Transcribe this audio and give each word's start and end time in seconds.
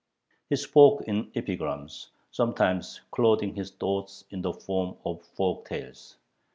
He 0.49 0.55
spoke 0.55 1.03
in 1.07 1.31
epigrams, 1.35 2.09
sometimes 2.31 3.01
clothing 3.11 3.53
his 3.53 3.69
thoughts 3.69 4.25
in 4.31 4.41
the 4.41 4.51
form 4.51 4.97
of 5.05 5.21
folk 5.23 5.69
tales. 5.69 6.17